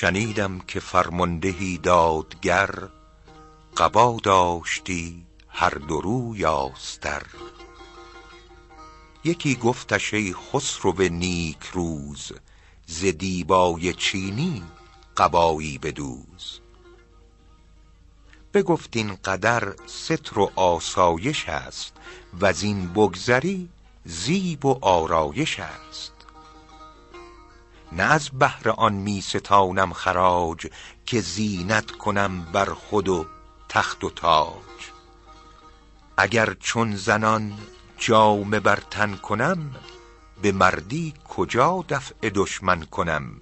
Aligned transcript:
شنیدم 0.00 0.58
که 0.58 0.80
فرماندهی 0.80 1.78
دادگر 1.78 2.70
قبا 3.76 4.16
داشتی 4.22 5.26
هر 5.48 5.70
دو 5.70 6.00
روی 6.00 6.44
آستر. 6.44 7.22
یکی 9.24 9.54
گفتش 9.54 10.14
ای 10.14 10.34
خسرو 10.34 11.02
نیک 11.02 11.62
روز 11.72 12.32
ز 12.86 13.04
دیبای 13.04 13.92
چینی 13.94 14.62
قبایی 15.16 15.78
بدوز. 15.78 16.60
بگفت 18.58 18.96
این 18.96 19.18
قدر 19.24 19.74
ستر 19.86 20.38
و 20.38 20.50
آسایش 20.56 21.48
است 21.48 21.92
وزین 22.40 22.92
بگذری 22.92 23.68
زیب 24.04 24.64
و 24.64 24.78
آرایش 24.84 25.60
است. 25.60 26.12
نه 27.92 28.02
از 28.02 28.30
بهر 28.30 28.70
آن 28.70 28.92
می 28.92 29.20
ستانم 29.20 29.92
خراج 29.92 30.66
که 31.06 31.20
زینت 31.20 31.90
کنم 31.90 32.44
بر 32.52 32.64
خود 32.64 33.08
و 33.08 33.26
تخت 33.68 34.04
و 34.04 34.10
تاج. 34.10 34.80
اگر 36.16 36.54
چون 36.60 36.96
زنان 36.96 37.52
جامه 37.98 38.60
بر 38.60 38.78
تن 38.90 39.16
کنم 39.16 39.74
به 40.42 40.52
مردی 40.52 41.14
کجا 41.28 41.84
دفع 41.88 42.30
دشمن 42.34 42.80
کنم؟ 42.84 43.40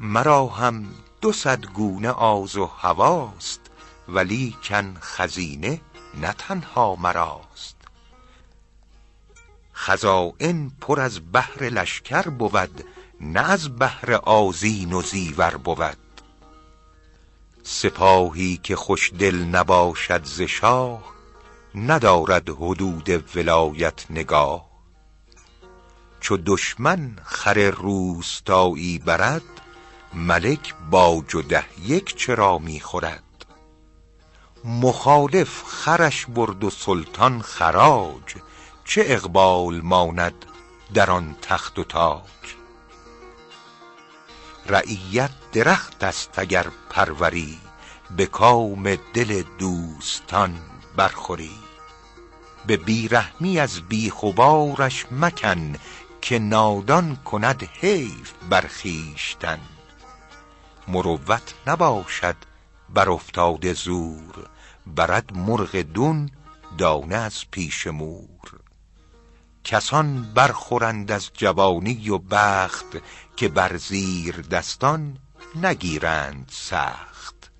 مرا 0.00 0.46
هم 0.46 0.94
دو 1.20 1.32
صد 1.32 1.66
گونه 1.66 2.10
آز 2.10 2.56
و 2.56 2.66
هواست 2.66 3.60
ولیکن 4.08 4.96
خزینه 5.00 5.80
نه 6.14 6.32
تنها 6.32 6.96
مراست. 6.96 7.76
خزاین 9.74 10.72
پر 10.80 11.00
از 11.00 11.32
بهر 11.32 11.62
لشکر 11.62 12.22
بود 12.22 12.84
نه 13.20 13.50
از 13.50 13.76
بهر 13.76 14.12
آذین 14.14 14.92
و 14.92 15.02
زیور 15.02 15.56
بود. 15.56 15.96
سپاهی 17.62 18.60
که 18.62 18.76
خوش 18.76 19.12
دل 19.18 19.36
نباشد 19.36 20.24
ز 20.24 20.40
شاه 20.40 21.04
ندارد 21.74 22.48
حدود 22.48 23.36
ولایت 23.36 24.10
نگاه. 24.10 24.68
چو 26.20 26.36
دشمن 26.36 27.16
خر 27.24 27.70
روستایی 27.70 28.98
برد 28.98 29.42
ملک 30.14 30.74
باج 30.90 31.34
و 31.34 31.42
ده 31.42 31.64
یک 31.84 32.16
چرا 32.16 32.58
می 32.58 32.80
خورد 32.80 33.22
مخالف 34.64 35.62
خرش 35.66 36.26
برد 36.26 36.64
و 36.64 36.70
سلطان 36.70 37.42
خراج 37.42 38.34
چه 38.84 39.04
اقبال 39.06 39.80
ماند 39.80 40.46
در 40.94 41.10
آن 41.10 41.36
تخت 41.42 41.78
و 41.78 41.84
تاج. 41.84 42.22
رعیت 44.66 45.30
درخت 45.52 46.04
است 46.04 46.38
اگر 46.38 46.66
پروری 46.90 47.58
به 48.16 48.26
کام 48.26 48.96
دل 49.14 49.42
دوستان 49.58 50.58
برخوری. 50.96 51.58
به 52.66 52.76
بی 52.76 53.08
رحمی 53.08 53.60
از 53.60 53.80
بیخ 53.80 54.22
و 54.22 54.32
بارش 54.32 55.06
مکن 55.10 55.76
که 56.20 56.38
نادان 56.38 57.16
کند 57.16 57.68
حیف 57.80 58.32
بر 58.50 58.66
خویشتن. 58.80 59.60
مروت 60.88 61.54
نباشد 61.66 62.36
بر 62.88 63.10
افتاده 63.10 63.72
زور 63.72 64.48
برد 64.86 65.36
مرغ 65.36 65.76
دون 65.76 66.30
دانه 66.78 67.16
از 67.16 67.50
پیش 67.50 67.86
مور. 67.86 68.60
کسان 69.64 70.32
برخورند 70.34 71.12
از 71.12 71.30
جوانی 71.34 72.10
و 72.10 72.18
بخت 72.18 72.86
که 73.36 73.48
بر 73.48 73.76
زیردستان 73.76 75.18
نگیرند 75.62 76.50
سخت. 76.52 77.50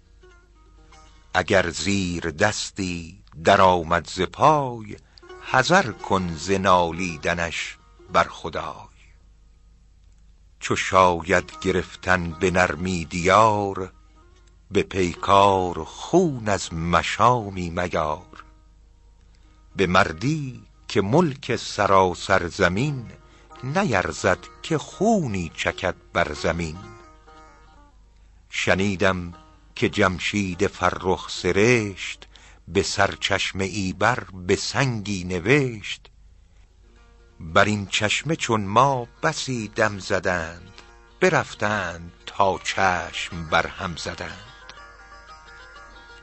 اگر 1.34 1.70
زیردستی 1.70 3.22
درآمد 3.44 4.08
ز 4.08 4.20
پای 4.20 4.96
حذر 5.50 5.92
کن 5.92 6.34
ز 6.36 6.50
نالیدنش 6.50 7.78
بر 8.12 8.24
خدای. 8.24 8.97
چو 10.60 10.76
شاید 10.76 11.52
گرفتن 11.60 12.30
به 12.30 12.50
نرمی 12.50 13.04
دیار 13.04 13.92
به 14.70 14.82
پیکار 14.82 15.84
خون 15.84 16.48
از 16.48 16.74
مشامی 16.74 17.70
میار. 17.70 18.44
به 19.76 19.86
مردی 19.86 20.62
که 20.88 21.00
ملک 21.00 21.56
سراسر 21.56 22.48
زمین 22.48 23.06
نیرزد 23.64 24.38
که 24.62 24.78
خونی 24.78 25.52
چکد 25.56 25.94
بر 26.12 26.32
زمین. 26.32 26.78
شنیدم 28.50 29.34
که 29.74 29.88
جمشید 29.88 30.66
فرخ 30.66 31.30
سرشت 31.30 32.26
به 32.68 32.82
سرچشمه 32.82 33.64
ای 33.64 33.92
بر 33.92 34.24
به 34.32 34.56
سنگی 34.56 35.24
نوشت. 35.24 36.07
بر 37.40 37.64
این 37.64 37.86
چشمه 37.86 38.36
چون 38.36 38.64
ما 38.64 39.08
بسی 39.22 39.68
دم 39.68 39.98
زدند 39.98 40.72
برفتند 41.20 42.12
تا 42.26 42.58
چشم 42.58 43.44
بر 43.50 43.66
هم 43.66 43.96
زدند. 43.96 44.44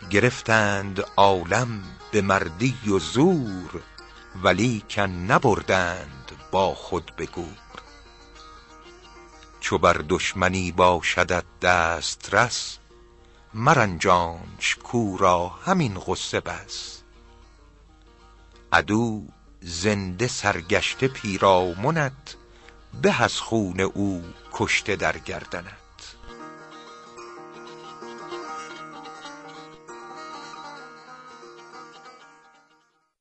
گرفتند 0.09 1.03
عالم 1.17 1.83
به 2.11 2.21
مردی 2.21 2.77
و 2.89 2.99
زور 2.99 3.81
ولیکن 4.43 5.01
نبردند 5.01 6.31
با 6.51 6.75
خود 6.75 7.11
به 7.17 7.25
گور. 7.25 7.57
چو 9.59 9.77
بر 9.77 9.93
دشمنی 10.09 10.71
باشدت 10.71 11.43
دسترس 11.61 12.77
مرنجانش 13.53 14.75
کاو 14.83 15.17
را 15.17 15.47
همین 15.47 15.99
غصه 15.99 16.39
بس. 16.39 17.01
عدو 18.71 19.27
زنده 19.67 20.27
سرگشته 20.27 21.07
پیرامنت 21.07 22.35
به 23.01 23.23
از 23.23 23.39
خون 23.39 23.79
او 23.79 24.23
کشته 24.53 24.95
در 24.95 25.17
گردنت. 25.17 25.84